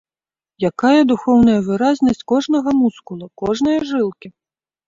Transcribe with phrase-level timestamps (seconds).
[0.69, 4.27] Якая духоўная выразнасць кожнага мускула, кожнае жылкі!